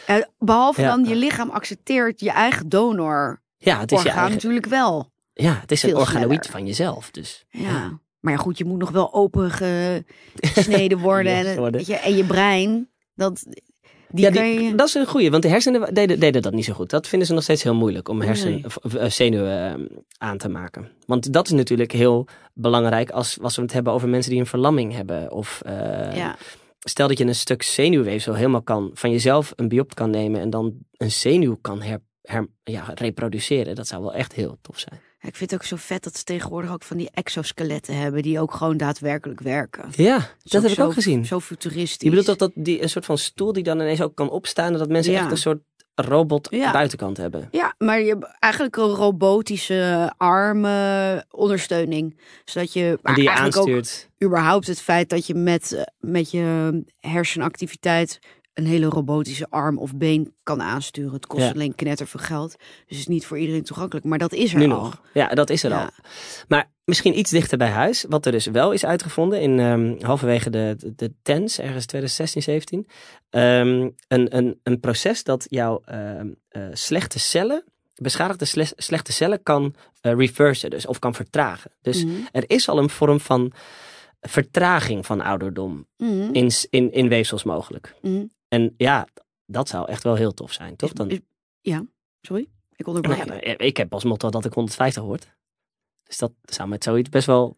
[0.07, 0.89] Eh, behalve Ja.
[0.89, 5.11] dan je lichaam accepteert je eigen donor Ja, het is je orgaan eigen, natuurlijk wel.
[5.33, 6.51] ja, het is een organoïd sneller.
[6.51, 7.11] van jezelf.
[7.11, 7.99] Dus Ja.
[8.21, 11.37] Maar ja, goed, je moet nog wel opengesneden worden.
[11.37, 11.73] Yes, en, worden.
[11.81, 13.45] weet je, en je brein, dat,
[14.09, 14.75] die ja, kan die- je...
[14.75, 16.91] dat is een goeie, want de hersenen deden, deden dat niet zo goed.
[16.91, 18.65] Dat vinden ze nog steeds heel moeilijk om hersen, Nee.
[18.99, 20.91] eh, zenuwen eh, aan te maken.
[21.07, 24.47] Want dat is natuurlijk heel belangrijk als, als we het hebben over mensen die een
[24.47, 25.33] verlamming hebben.
[25.33, 26.37] Of eh, ja.
[26.81, 30.51] stel dat je een stuk zenuwweefsel helemaal kan, van jezelf een biopt kan nemen en
[30.51, 33.75] dan een zenuw kan her, her- ja, reproduceren.
[33.75, 35.01] Dat zou wel echt heel tof zijn.
[35.23, 38.41] Ik vind het ook zo vet dat ze tegenwoordig ook van die exoskeletten hebben die
[38.41, 39.85] ook gewoon daadwerkelijk werken.
[39.91, 41.27] Ja, dat heb ik ook gezien.
[41.27, 42.01] Zo futuristisch.
[42.03, 44.73] Je bedoelt dat, dat die, een soort van stoel die dan ineens ook kan opstaan
[44.73, 45.21] en dat mensen Ja.
[45.21, 45.61] echt een soort
[45.95, 46.73] robot Ja.
[46.73, 47.49] buitenkant hebben.
[47.51, 52.21] Ja, maar je hebt eigenlijk een robotische armenondersteuning.
[52.45, 54.09] Zodat je, maar die je eigenlijk ook aanstuurt.
[54.25, 58.19] überhaupt het feit dat je met, eh, met je hersenactiviteit
[58.55, 61.13] een hele robotische arm of been kan aansturen.
[61.13, 61.51] Het kost Ja.
[61.51, 62.51] alleen knetterveel geld.
[62.59, 64.07] Dus het is niet voor iedereen toegankelijk.
[64.07, 64.83] Maar dat is er Nu al.
[64.83, 65.03] nog.
[65.15, 65.83] Ja, dat is er Ja.
[65.83, 65.91] al.
[66.49, 68.05] Maar misschien iets dichter bij huis.
[68.09, 72.43] Wat er dus wel is uitgevonden in ehm, halverwege de, de, de tens, ergens 2016,
[72.43, 72.87] 17.
[73.31, 79.43] ehm, een, een, een proces dat jouw ehm, eh, slechte cellen, beschadigde sle- slechte cellen
[79.43, 80.71] kan eh, reversen.
[80.71, 81.71] Dus, of kan vertragen.
[81.83, 82.15] Dus Mhm.
[82.33, 83.53] er is al een vorm van
[84.21, 86.29] vertraging van ouderdom Mhm.
[86.33, 87.95] in, in, in weefsels mogelijk.
[88.03, 88.25] Mhm.
[88.51, 89.07] En ja,
[89.47, 90.93] dat zou echt wel heel tof zijn, toch?
[90.93, 91.21] Dan,
[91.61, 91.85] ja,
[92.21, 92.49] sorry.
[92.77, 95.29] Ik Nou ja, maar ik heb als motto dat ik 150 word.
[96.03, 97.57] Dus dat zou met zoiets best wel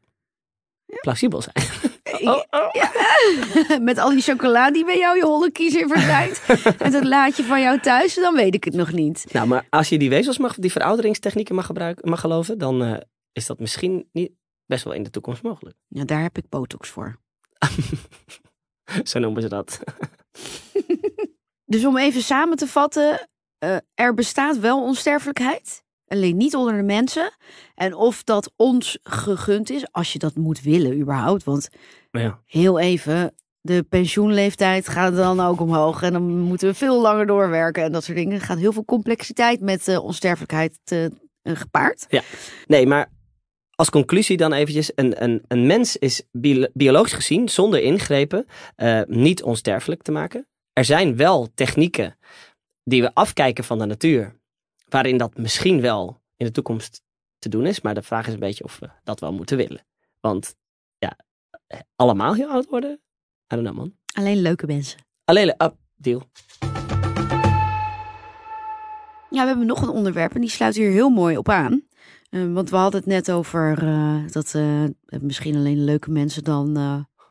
[1.00, 1.57] plausibel zijn.
[1.57, 1.90] Ik-
[2.28, 2.68] Oh, oh.
[2.72, 2.90] Ja.
[3.78, 6.42] Met al die chocola die bij jou je holle in verdwijnt.
[6.83, 9.26] Met het laadje van jou thuis, dan weet ik het nog niet.
[9.33, 13.00] Nou, maar als je die weefsels mag, die verouderingstechnieken mag gebruiken, mag geloven, dan eh,
[13.33, 14.33] is dat misschien niet
[14.66, 15.76] best wel in de toekomst mogelijk.
[15.88, 17.18] Ja, daar heb ik botox voor.
[19.02, 19.81] Zo noemen ze dat.
[21.73, 25.85] Dus om even samen te vatten, eh, er bestaat wel onsterfelijkheid.
[26.07, 27.31] Alleen niet onder de mensen.
[27.75, 31.45] En of dat ons gegund is, als je dat moet willen überhaupt.
[31.45, 31.68] Want
[32.11, 36.03] ja, heel even, de pensioenleeftijd gaat dan ook omhoog.
[36.03, 38.35] En dan moeten we veel langer doorwerken en dat soort dingen.
[38.35, 41.07] Er gaat heel veel complexiteit met eh, onsterfelijkheid eh,
[41.42, 42.07] gepaard.
[42.66, 43.09] nee, maar
[43.83, 49.01] als conclusie dan eventjes, een, een, een mens is bio- biologisch gezien, zonder ingrepen, eh,
[49.07, 50.47] niet onsterfelijk te maken.
[50.73, 52.16] Er zijn wel technieken
[52.85, 54.40] die we afkijken van de natuur,
[54.88, 57.03] waarin dat misschien wel in de toekomst
[57.38, 57.81] te doen is.
[57.81, 59.87] Maar de vraag is een beetje of we dat wel moeten willen.
[60.21, 60.55] Want
[60.99, 61.16] ja,
[61.66, 63.01] eh, allemaal heel oud worden?
[63.53, 63.95] I don't know man.
[64.14, 65.01] Alleen leuke mensen.
[65.25, 66.23] Alleen, oh, deal.
[69.31, 71.90] Ja, we hebben nog een onderwerp en die sluit hier heel mooi op aan.
[72.33, 74.85] Eh, want we hadden het net over eh, dat eh,
[75.21, 76.77] misschien alleen leuke mensen dan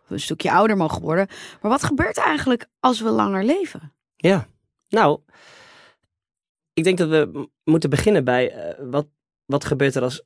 [0.07, 1.27] een stukje ouder mogen worden.
[1.61, 3.93] Maar wat gebeurt er eigenlijk als we langer leven?
[4.15, 4.47] Ja,
[4.89, 5.19] nou,
[6.73, 9.07] ik denk dat we moeten beginnen bij wat,
[9.45, 10.23] wat gebeurt er als,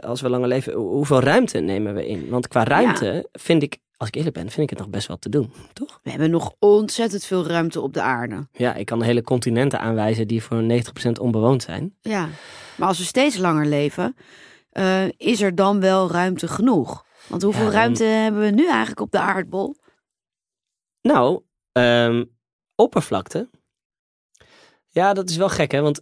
[0.00, 0.72] als we langer leven?
[0.72, 2.28] Hoe- Hoeveel ruimte nemen we in?
[2.28, 5.18] Want qua ruimte vind ik, als ik eerlijk ben, vind ik het nog best wel
[5.18, 6.00] te doen, toch?
[6.02, 8.46] We hebben nog ontzettend veel ruimte op de aarde.
[8.52, 11.96] Ja, ik kan hele continenten aanwijzen die voor 90% onbewoond zijn.
[12.00, 12.28] Ja,
[12.76, 14.16] maar als we steeds langer leven,
[14.70, 17.04] eh, is er dan wel ruimte genoeg?
[17.26, 19.76] Want hoeveel Ja, ruimte hebben we nu eigenlijk op de aardbol?
[21.02, 22.24] Nou, ehm,
[22.74, 23.48] oppervlakte.
[24.88, 25.80] Ja, dat is wel gek, hè?
[25.80, 26.00] Want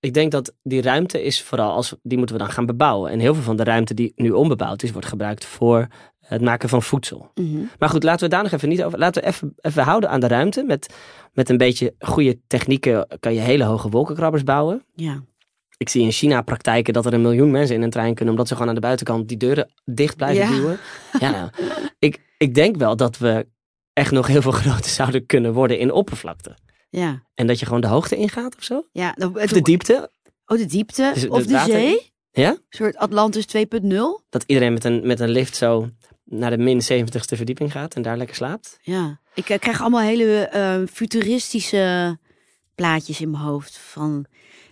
[0.00, 3.10] ik denk dat die ruimte is vooral als die moeten we dan gaan bebouwen.
[3.10, 5.88] En heel veel van de ruimte die nu onbebouwd is, wordt gebruikt voor
[6.24, 7.30] het maken van voedsel.
[7.34, 7.62] Mhm.
[7.78, 8.98] Maar goed, laten we daar nog even niet over.
[8.98, 10.62] Laten we even, even houden aan de ruimte.
[10.62, 10.94] Met,
[11.32, 14.84] met een beetje goede technieken kan je hele hoge wolkenkrabbers bouwen.
[14.94, 15.22] Ja.
[15.76, 18.48] Ik zie in China praktijken dat er een miljoen mensen in een trein kunnen, omdat
[18.48, 20.50] ze gewoon aan de buitenkant die deuren dicht blijven Ja.
[20.56, 20.78] duwen.
[21.20, 21.50] Ja, nou,
[21.98, 23.46] ik, ik denk wel dat we
[23.92, 26.56] echt nog heel veel groter zouden kunnen worden in oppervlakte.
[26.90, 27.22] Ja.
[27.34, 28.86] En dat je gewoon de hoogte ingaat of zo?
[28.92, 30.10] Ja, Of de diepte?
[30.46, 31.10] Oh, de diepte.
[31.14, 32.12] Dus of de zee.
[32.30, 32.50] Ja?
[32.50, 33.92] Een soort Atlantis 2.0.
[34.28, 35.88] Dat iedereen met een, met een lift zo
[36.24, 38.78] naar de min 70ste verdieping gaat en daar lekker slaapt.
[38.82, 39.20] Ja.
[39.34, 42.18] Ik eh, krijg allemaal hele eh, futuristische
[42.74, 43.78] plaatjes in mijn hoofd.
[43.78, 44.26] Van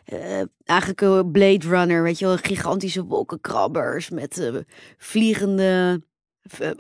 [0.05, 2.37] eh, eigenlijk een Blade Runner, weet je wel.
[2.37, 4.53] Gigantische wolkenkrabbers met
[4.99, 6.03] vliegende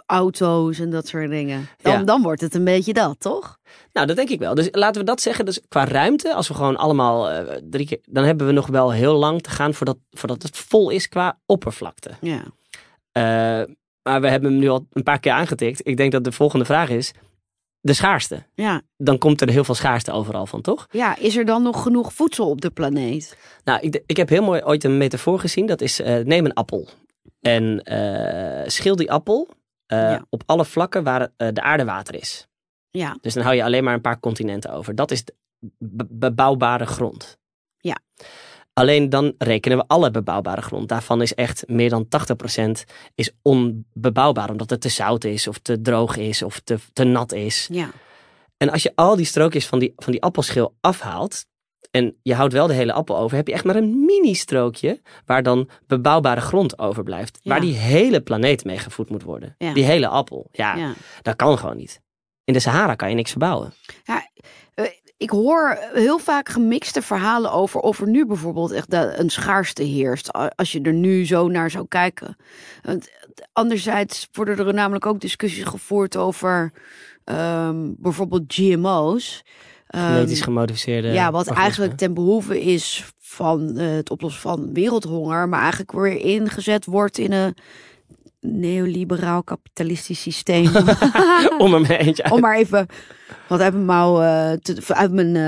[0.06, 1.68] auto's en dat soort dingen.
[1.82, 2.02] Dan, Ja.
[2.02, 3.58] dan wordt het een beetje dat, toch?
[3.92, 4.54] Nou, dat denk ik wel.
[4.54, 5.44] Dus laten we dat zeggen.
[5.44, 8.00] Dus qua ruimte, als we gewoon allemaal drie keer...
[8.04, 11.38] Dan hebben we nog wel heel lang te gaan voordat, voordat het vol is qua
[11.46, 12.10] oppervlakte.
[12.20, 12.42] Ja.
[13.12, 15.86] Eh, maar we hebben hem nu al een paar keer aangetikt.
[15.86, 17.12] Ik denk dat de volgende vraag is
[17.80, 18.46] de schaarste.
[18.54, 18.82] Ja.
[18.96, 20.86] Dan komt er heel veel schaarste overal van, toch?
[20.90, 23.36] ja, is er dan nog genoeg voedsel op de planeet?
[23.64, 25.66] Nou, ik, ik heb heel mooi ooit een metafoor gezien.
[25.66, 26.88] Dat is, eh, neem een appel.
[27.40, 29.48] En eh, schil die appel
[29.86, 30.24] eh, Ja.
[30.30, 32.46] op alle vlakken waar de aarde water is.
[32.90, 33.16] Ja.
[33.20, 34.94] Dus dan hou je alleen maar een paar continenten over.
[34.94, 35.24] Dat is
[36.08, 37.38] bebouwbare grond.
[37.78, 37.98] Ja.
[38.72, 40.88] Alleen dan rekenen we alle bebouwbare grond.
[40.88, 42.70] Daarvan is echt meer dan 80%
[43.14, 44.50] is onbebouwbaar.
[44.50, 47.68] Omdat het te zout is, of te droog is, of te, te nat is.
[47.72, 47.90] Ja.
[48.56, 51.46] En als je al die strookjes van die, van die appelschil afhaalt.
[51.90, 55.42] En je houdt wel de hele appel over, heb je echt maar een mini-strookje waar
[55.42, 57.38] dan bebouwbare grond overblijft.
[57.42, 57.50] Ja.
[57.50, 59.54] Waar die hele planeet mee gevoed moet worden.
[59.58, 59.72] Ja.
[59.72, 60.48] Die hele appel.
[60.52, 60.94] Ja, ja.
[61.22, 62.00] dat kan gewoon niet.
[62.44, 63.72] In de Sahara kan je niks verbouwen.
[65.22, 70.32] Ik hoor heel vaak gemixte verhalen over of er nu bijvoorbeeld echt een schaarste heerst.
[70.32, 72.36] Als je er nu zo naar zou kijken.
[72.82, 73.10] Want
[73.52, 76.72] anderzijds worden er namelijk ook discussies gevoerd over
[77.24, 79.44] ehm, bijvoorbeeld GMO's.
[79.86, 81.08] Ehm, Genetisch gemodificeerde.
[81.08, 81.62] ja, wat organismen.
[81.62, 87.18] eigenlijk ten behoeve is van eh, het oplossen van wereldhonger, maar eigenlijk weer ingezet wordt
[87.18, 87.54] in een
[88.46, 90.70] neoliberaal kapitalistisch systeem.
[91.58, 92.32] Om maar eentje uit.
[92.32, 92.86] Om maar even
[93.48, 95.42] wat uit mijn mouw eh, te, uit mijn, eh,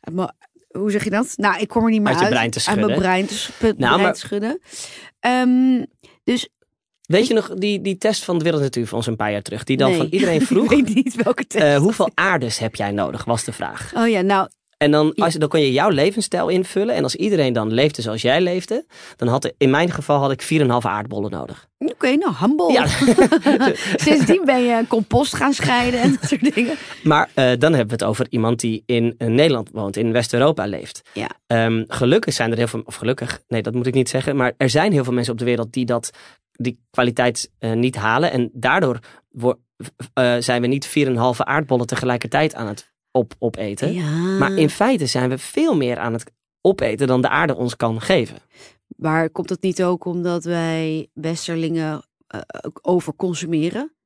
[0.00, 0.34] uit mijn,
[0.70, 1.32] hoe zeg je dat?
[1.36, 2.28] Nou, ik kom er niet meer Uit uit.
[2.28, 2.98] je brein te Uit mijn schudden.
[3.02, 4.60] brein te, sch- brein Nou, maar- te schudden.
[5.20, 5.84] Ehm,
[6.24, 6.48] dus
[7.06, 9.64] Weet je nog die, die test van de Wereld Natuurfonds een paar jaar terug?
[9.64, 9.96] Die dan nee.
[9.98, 11.64] van iedereen vroeg, ik weet niet welke test.
[11.64, 13.92] eh, hoeveel aardes heb jij nodig, was de vraag.
[13.96, 16.94] oh ja, nou, En dan, als, je- dan kon je jouw levensstijl invullen.
[16.94, 18.86] En als iedereen dan leefde zoals jij leefde,
[19.16, 21.66] dan had er- in mijn geval had ik 4,5 aardbollen nodig.
[21.78, 22.72] oké, nou, humble.
[22.72, 22.86] Ja.
[24.06, 26.74] Sindsdien ben je compost gaan scheiden en dat soort dingen.
[27.02, 30.66] Maar eh, dan hebben we het over iemand die in eh, Nederland woont, in West-Europa
[30.66, 31.02] leeft.
[31.12, 31.28] Ja.
[31.46, 34.36] Ehm, gelukkig zijn er heel veel, of gelukkig, nee, dat moet ik niet zeggen.
[34.36, 36.10] Maar er zijn heel veel mensen op de wereld die dat,
[36.52, 38.30] die kwaliteit eh, niet halen.
[38.32, 38.98] En daardoor
[40.38, 43.92] zijn we niet 4,5 aardbollen tegelijkertijd aan het op, opeten.
[43.92, 44.38] Ja.
[44.38, 48.00] Maar in feite zijn we veel meer aan het opeten dan de aarde ons kan
[48.00, 48.36] geven.
[48.96, 52.02] Maar komt dat niet ook omdat wij Westerlingen
[52.64, 53.96] ook overconsumeren?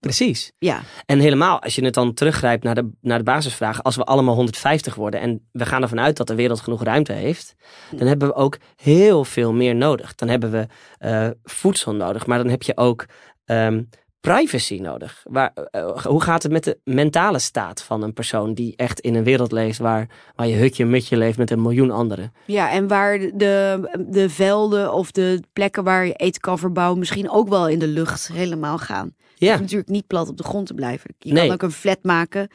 [0.00, 0.52] Precies.
[0.58, 3.82] Ja, En helemaal als je het dan teruggrijpt naar de, naar de basisvraag.
[3.82, 7.12] Als we allemaal 150 worden en we gaan ervan uit dat de wereld genoeg ruimte
[7.12, 7.54] heeft.
[7.90, 10.14] Dan hebben we ook heel veel meer nodig.
[10.14, 10.66] Dan hebben we
[10.98, 12.26] eh, voedsel nodig.
[12.26, 13.06] Maar dan heb je ook
[13.44, 13.82] ehm,
[14.32, 15.20] privacy nodig.
[15.24, 19.14] Waar, eh, hoe gaat het met de mentale staat van een persoon die echt in
[19.14, 22.32] een wereld leeft waar, waar je hutje mutje leeft met een miljoen anderen?
[22.46, 27.30] ja en waar de, de velden of de plekken waar je eten kan verbouwen misschien
[27.30, 29.14] ook wel in de lucht helemaal gaan.
[29.34, 31.14] Ja, hoeft natuurlijk niet plat op de grond te blijven.
[31.18, 31.44] Je Nee.
[31.44, 32.48] kan ook een flat maken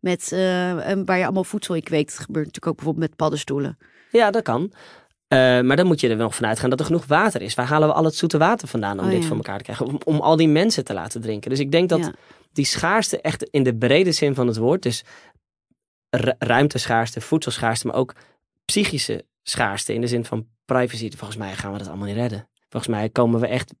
[0.00, 0.38] met, eh,
[1.04, 2.10] waar je allemaal voedsel in kweekt.
[2.16, 3.78] Dat gebeurt natuurlijk ook bijvoorbeeld met paddenstoelen.
[4.10, 4.72] ja dat kan.
[5.28, 7.54] Eh, maar dan moet je er wel vanuit gaan dat er genoeg water is.
[7.54, 9.26] Waar halen we al het zoete water vandaan om Oh, dit ja.
[9.26, 9.86] voor elkaar te krijgen?
[9.86, 11.50] Om, om al die mensen te laten drinken.
[11.50, 12.12] Dus ik denk dat Ja.
[12.52, 15.04] die schaarste echt in de brede zin van het woord, dus
[16.10, 18.14] ru- ruimteschaarste, voedselschaarste, maar ook
[18.64, 21.10] psychische schaarste in de zin van privacy.
[21.16, 22.48] Volgens mij gaan we dat allemaal niet redden.
[22.68, 23.74] Volgens mij komen we echt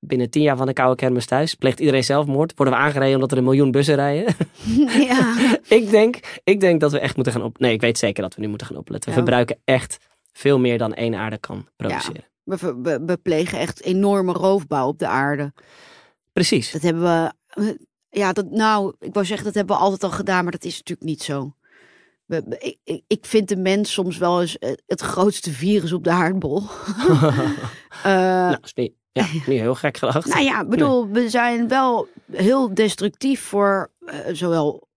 [0.00, 1.54] binnen tien jaar van de koude kermis thuis.
[1.54, 2.52] Pleegt iedereen zelfmoord?
[2.56, 4.34] Worden we aangereden omdat er een miljoen bussen rijden?
[5.08, 5.36] ja.
[5.78, 7.58] ik, denk, ik denk dat we echt moeten gaan op.
[7.58, 9.10] Nee, ik weet zeker dat we nu moeten gaan opletten.
[9.10, 9.22] We Ja.
[9.22, 9.98] verbruiken echt
[10.38, 12.24] veel meer dan één aarde kan produceren.
[12.42, 15.52] We, we, we plegen echt enorme roofbouw op de aarde.
[16.32, 16.70] Precies.
[16.72, 17.02] Dat hebben
[17.54, 17.78] we.
[18.10, 20.76] Ja, dat, nou, ik wou zeggen, dat hebben we altijd al gedaan, maar dat is
[20.76, 21.52] natuurlijk niet zo.
[22.26, 26.10] We, ik- ik, vind de mens soms wel eens eh, het grootste virus op de
[26.10, 26.62] aardbol.
[28.02, 30.26] Eh, nou, is niet, ja, niet heel gek gedacht.
[30.28, 34.87] nou ja, bedoel, we zijn wel heel destructief voor eh, zowel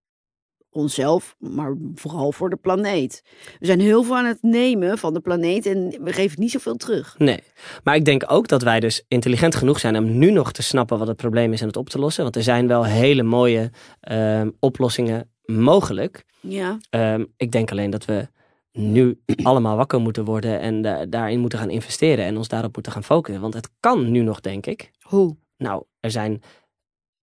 [0.72, 3.22] onszelf, maar vooral voor de planeet.
[3.60, 6.76] We zijn heel veel aan het nemen van de planeet en we geven niet zoveel
[6.76, 7.16] terug.
[7.18, 7.40] Nee,
[7.84, 10.98] maar ik denk ook dat wij dus intelligent genoeg zijn om nu nog te snappen
[10.98, 12.24] wat het probleem is en het op te lossen.
[12.24, 16.24] Want er zijn wel hele mooie ehm, oplossingen mogelijk.
[16.40, 18.28] Ja, Ehm, ik denk alleen dat we
[18.72, 22.92] nu allemaal wakker moeten worden en da- daarin moeten gaan investeren en ons daarop moeten
[22.92, 23.42] gaan focussen.
[23.42, 24.92] Want het kan nu nog, denk ik.
[25.02, 25.36] hoe?
[25.58, 26.42] Nou, er zijn,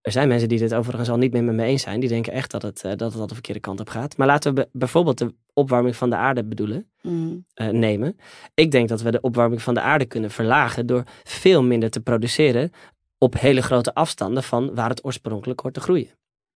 [0.09, 2.01] er zijn mensen die dit overigens al niet meer met me eens zijn.
[2.01, 4.17] Die denken echt dat het, eh, dat het al de verkeerde kant op gaat.
[4.17, 6.91] Maar laten we be- bijvoorbeeld de opwarming van de aarde bedoelen.
[7.03, 8.17] Mm, eh, nemen.
[8.55, 12.01] Ik denk dat we de opwarming van de aarde kunnen verlagen door veel minder te
[12.01, 12.71] produceren
[13.19, 16.09] op hele grote afstanden van waar het oorspronkelijk hoort te groeien.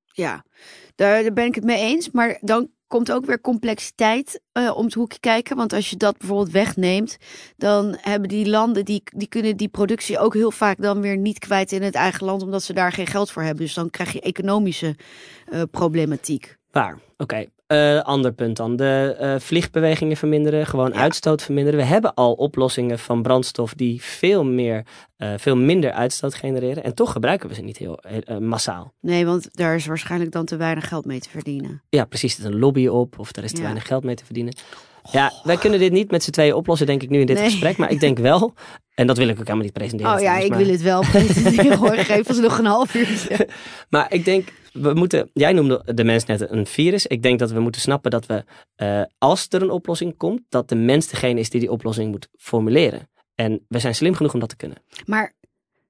[0.05, 0.45] Ja,
[0.95, 2.11] daar ben ik het mee eens.
[2.11, 5.55] Maar dan komt ook weer complexiteit eh, om het hoekje kijken.
[5.55, 7.17] Want als je dat bijvoorbeeld wegneemt,
[7.57, 11.39] dan hebben die landen, die, die kunnen die productie ook heel vaak dan weer niet
[11.39, 13.63] kwijt in het eigen land, omdat ze daar geen geld voor hebben.
[13.63, 14.95] Dus dan krijg je economische
[15.45, 16.57] eh, problematiek.
[16.71, 16.99] Waar?
[17.17, 17.45] Oké.
[17.69, 18.75] Eh, ander punt dan.
[18.75, 20.99] De eh, vliegbewegingen verminderen, gewoon Ja.
[20.99, 21.79] uitstoot verminderen.
[21.79, 24.85] We hebben al oplossingen van brandstof die veel, meer,
[25.17, 26.83] eh, veel minder uitstoot genereren.
[26.83, 27.99] En toch gebruiken we ze niet heel
[28.39, 28.93] massaal.
[29.01, 31.81] Nee, want daar is waarschijnlijk dan te weinig geld mee te verdienen.
[31.89, 32.33] Ja, precies.
[32.37, 33.63] Er is een lobby op of er is te Ja.
[33.63, 34.53] weinig geld mee te verdienen.
[35.11, 37.49] Ja, wij kunnen dit niet met z'n tweeën oplossen, denk ik nu in dit Nee.
[37.49, 37.77] gesprek.
[37.77, 38.53] Maar ik denk wel,
[38.93, 40.13] en dat wil ik ook helemaal niet presenteren.
[40.13, 41.95] Oh ja, ik maar- wil het wel presenteren hoor.
[42.11, 43.47] Geef ons nog een half uurtje.
[43.89, 45.29] Maar ik denk, we moeten.
[45.33, 47.05] Jij noemde de mens net een virus.
[47.07, 48.43] Ik denk dat we moeten snappen dat we,
[48.75, 52.27] eh, als er een oplossing komt, dat de mens degene is die die oplossing moet
[52.37, 53.09] formuleren.
[53.35, 54.77] En we zijn slim genoeg om dat te kunnen.
[55.05, 55.33] Maar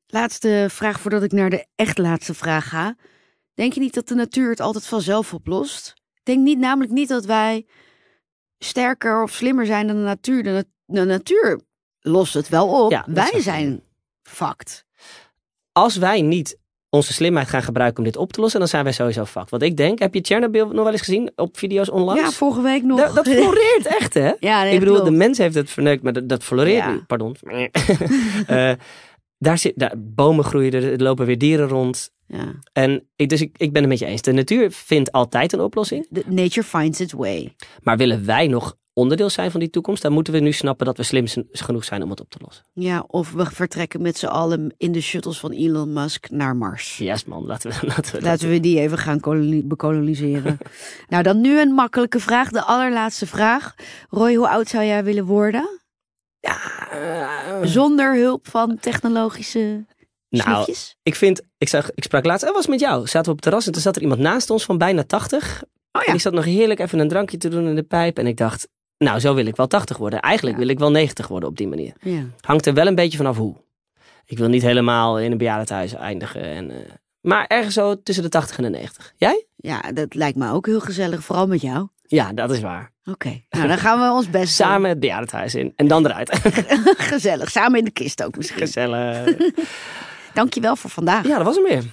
[0.07, 2.95] laatste vraag voordat ik naar de echt laatste vraag ga.
[3.53, 5.93] Denk je niet dat de natuur het altijd vanzelf oplost?
[6.13, 7.65] Ik denk niet, namelijk niet dat wij
[8.59, 10.43] sterker of slimmer zijn dan de natuur.
[10.43, 11.59] De, de natuur
[11.99, 12.91] lost het wel op.
[12.91, 13.81] Ja, wij zijn
[14.23, 14.85] fucked.
[15.71, 16.57] Als wij niet
[16.89, 19.49] onze slimheid gaan gebruiken om dit op te lossen, dan zijn wij sowieso fucked.
[19.49, 22.21] Want ik denk, heb je Chernobyl nog wel eens gezien op video's onlangs?
[22.21, 22.99] Ja, vorige week nog.
[22.99, 24.31] dat, dat floreert echt, hè?
[24.39, 26.91] ja, nee, ik bedoel, de mens heeft het verneukt, maar dat, dat floreert Ja.
[26.91, 27.07] niet.
[27.07, 27.35] Pardon.
[28.47, 28.71] Eh,
[29.37, 32.11] daar zit, daar, bomen groeien, er lopen weer dieren rond.
[32.31, 32.53] Ja.
[32.73, 34.21] En ik, dus ik, ik ben het met je eens.
[34.21, 36.07] De natuur vindt altijd een oplossing.
[36.09, 37.55] De- nature finds its way.
[37.83, 40.97] Maar willen wij nog onderdeel zijn van die toekomst, dan moeten we nu snappen dat
[40.97, 42.65] we slim genoeg zijn om het op te lossen.
[42.73, 46.97] Ja, of we vertrekken met z'n allen in de shuttles van Elon Musk naar Mars.
[46.97, 50.57] Yes man, laten we, laten we Laten we die even gaan koloni- bekoloniseren.
[51.09, 52.49] nou, dan nu een makkelijke vraag.
[52.49, 53.75] De allerlaatste vraag.
[54.09, 55.79] Roy, hoe oud zou jij willen worden?
[56.39, 57.29] Eh,
[57.63, 59.85] Zonder hulp van technologische
[60.29, 63.35] nou, ik vind, ik, zag, ik sprak laatst, dat was met jou, zaten we op
[63.35, 65.63] het terras en toen zat er iemand naast ons van bijna 80.
[65.91, 66.11] Oh En ja.
[66.11, 68.67] die zat nog heerlijk even een drankje te doen in de pijp en ik dacht,
[68.97, 70.19] nou zo wil ik wel 80 worden.
[70.19, 70.61] Eigenlijk Ja.
[70.63, 71.93] wil ik wel 90 worden op die manier.
[72.01, 72.21] ja.
[72.41, 73.55] Hangt er wel een beetje vanaf hoe.
[74.25, 76.41] Ik wil niet helemaal in een bejaardentehuis eindigen.
[76.41, 76.77] En, eh,
[77.21, 79.13] maar ergens zo tussen de 80 en de 90.
[79.17, 79.45] Jij?
[79.55, 81.23] Ja, dat lijkt me ook heel gezellig.
[81.23, 81.87] Vooral met jou.
[82.03, 82.91] Ja, dat is waar.
[83.05, 84.67] Oké, nou dan gaan we ons best doen.
[84.67, 86.35] Samen het bejaardentehuis in en dan eruit.
[87.13, 87.49] Gezellig.
[87.51, 88.59] Samen in de kist ook misschien.
[88.59, 89.35] Gezellig.
[90.33, 91.27] Dankjewel voor vandaag.
[91.27, 91.83] Ja, dat was hem weer.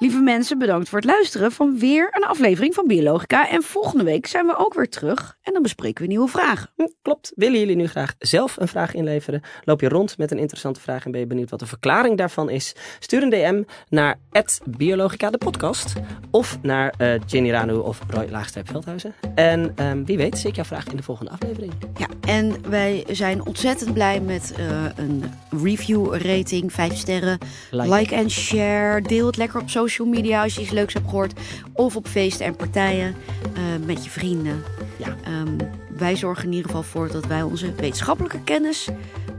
[0.00, 3.48] Lieve mensen, bedankt voor het luisteren van weer een aflevering van Biologica.
[3.48, 6.70] En volgende week zijn we ook weer terug en dan bespreken we nieuwe vragen.
[6.76, 7.32] Hm, Klopt.
[7.34, 9.42] Willen jullie nu graag zelf een vraag inleveren?
[9.64, 12.50] Loop je rond met een interessante vraag en ben je benieuwd wat de verklaring daarvan
[12.50, 12.74] is?
[12.98, 14.18] Stuur een DM naar
[14.64, 15.92] Biologica de podcast.
[16.30, 19.14] Of naar eh Jenny Ranu of Roy Laagstreep Veldhuizen.
[19.34, 21.72] En ehm, wie weet zie ik jouw vraag in de volgende aflevering.
[21.96, 25.24] Ja, en wij zijn ontzettend blij met eh, een
[25.62, 27.38] review rating, 5 sterren.
[27.70, 27.94] Like.
[27.94, 29.02] Like en share.
[29.02, 31.40] Deel het lekker op social media als je iets leuks hebt gehoord.
[31.72, 33.14] Of op feesten en partijen
[33.54, 34.62] eh, met je vrienden.
[34.96, 35.16] Ja.
[35.24, 35.56] Ehm,
[35.88, 38.88] wij zorgen in ieder geval voor dat wij onze wetenschappelijke kennis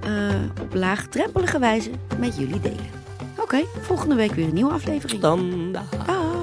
[0.01, 0.11] eh,
[0.61, 2.97] op laagdrempelige wijze met jullie delen.
[3.37, 5.21] Oké, volgende week weer een nieuwe aflevering.
[5.21, 5.71] Dan.
[5.71, 6.38] dag.